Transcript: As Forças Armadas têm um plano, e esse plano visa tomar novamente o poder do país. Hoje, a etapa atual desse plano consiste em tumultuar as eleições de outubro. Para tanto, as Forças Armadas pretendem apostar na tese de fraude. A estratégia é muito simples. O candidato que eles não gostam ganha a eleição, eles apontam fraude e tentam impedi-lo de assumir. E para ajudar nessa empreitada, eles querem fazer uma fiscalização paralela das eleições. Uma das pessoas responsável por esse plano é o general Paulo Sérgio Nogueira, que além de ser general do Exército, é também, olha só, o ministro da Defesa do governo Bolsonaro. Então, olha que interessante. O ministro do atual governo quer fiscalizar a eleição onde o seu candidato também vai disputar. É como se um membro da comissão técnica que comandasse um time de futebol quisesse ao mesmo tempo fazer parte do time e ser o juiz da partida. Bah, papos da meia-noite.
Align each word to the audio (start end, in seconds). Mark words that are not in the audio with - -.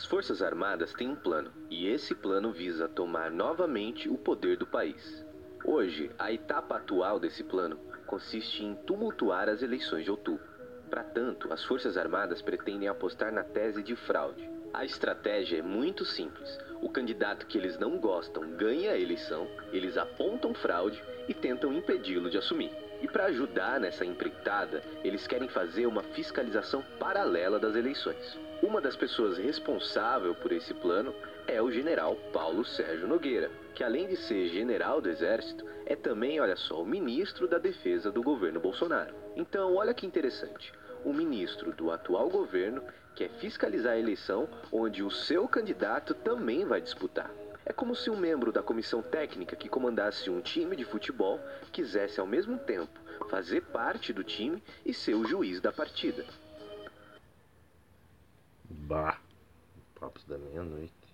As 0.00 0.06
Forças 0.06 0.40
Armadas 0.40 0.94
têm 0.94 1.10
um 1.10 1.14
plano, 1.14 1.52
e 1.68 1.86
esse 1.86 2.14
plano 2.14 2.50
visa 2.50 2.88
tomar 2.88 3.30
novamente 3.30 4.08
o 4.08 4.16
poder 4.16 4.56
do 4.56 4.66
país. 4.66 5.22
Hoje, 5.62 6.10
a 6.18 6.32
etapa 6.32 6.76
atual 6.76 7.20
desse 7.20 7.44
plano 7.44 7.76
consiste 8.06 8.64
em 8.64 8.74
tumultuar 8.86 9.46
as 9.46 9.60
eleições 9.60 10.04
de 10.04 10.10
outubro. 10.10 10.48
Para 10.88 11.04
tanto, 11.04 11.52
as 11.52 11.62
Forças 11.62 11.98
Armadas 11.98 12.40
pretendem 12.40 12.88
apostar 12.88 13.30
na 13.30 13.44
tese 13.44 13.82
de 13.82 13.94
fraude. 13.94 14.50
A 14.72 14.86
estratégia 14.86 15.58
é 15.58 15.62
muito 15.62 16.02
simples. 16.06 16.58
O 16.82 16.88
candidato 16.88 17.46
que 17.46 17.58
eles 17.58 17.78
não 17.78 17.98
gostam 17.98 18.50
ganha 18.56 18.92
a 18.92 18.98
eleição, 18.98 19.46
eles 19.72 19.96
apontam 19.96 20.54
fraude 20.54 21.02
e 21.28 21.34
tentam 21.34 21.72
impedi-lo 21.72 22.30
de 22.30 22.38
assumir. 22.38 22.70
E 23.02 23.08
para 23.08 23.26
ajudar 23.26 23.78
nessa 23.80 24.04
empreitada, 24.04 24.82
eles 25.04 25.26
querem 25.26 25.48
fazer 25.48 25.86
uma 25.86 26.02
fiscalização 26.02 26.82
paralela 26.98 27.58
das 27.58 27.74
eleições. 27.74 28.38
Uma 28.62 28.80
das 28.80 28.96
pessoas 28.96 29.38
responsável 29.38 30.34
por 30.34 30.52
esse 30.52 30.74
plano 30.74 31.14
é 31.46 31.60
o 31.62 31.70
general 31.70 32.14
Paulo 32.32 32.64
Sérgio 32.64 33.08
Nogueira, 33.08 33.50
que 33.74 33.82
além 33.82 34.06
de 34.06 34.16
ser 34.16 34.48
general 34.48 35.00
do 35.00 35.08
Exército, 35.08 35.64
é 35.86 35.96
também, 35.96 36.40
olha 36.40 36.56
só, 36.56 36.82
o 36.82 36.86
ministro 36.86 37.48
da 37.48 37.58
Defesa 37.58 38.10
do 38.10 38.22
governo 38.22 38.60
Bolsonaro. 38.60 39.14
Então, 39.34 39.74
olha 39.76 39.94
que 39.94 40.06
interessante. 40.06 40.72
O 41.04 41.12
ministro 41.12 41.72
do 41.72 41.90
atual 41.90 42.28
governo 42.28 42.82
quer 43.14 43.30
fiscalizar 43.38 43.92
a 43.92 43.98
eleição 43.98 44.48
onde 44.70 45.02
o 45.02 45.10
seu 45.10 45.48
candidato 45.48 46.14
também 46.14 46.64
vai 46.64 46.80
disputar. 46.80 47.30
É 47.64 47.72
como 47.72 47.94
se 47.94 48.10
um 48.10 48.16
membro 48.16 48.50
da 48.52 48.62
comissão 48.62 49.02
técnica 49.02 49.56
que 49.56 49.68
comandasse 49.68 50.28
um 50.30 50.40
time 50.40 50.74
de 50.74 50.84
futebol 50.84 51.40
quisesse 51.72 52.18
ao 52.20 52.26
mesmo 52.26 52.58
tempo 52.58 52.98
fazer 53.28 53.62
parte 53.66 54.12
do 54.12 54.24
time 54.24 54.62
e 54.84 54.92
ser 54.92 55.14
o 55.14 55.24
juiz 55.24 55.60
da 55.60 55.70
partida. 55.70 56.24
Bah, 58.68 59.20
papos 59.98 60.24
da 60.24 60.38
meia-noite. 60.38 61.09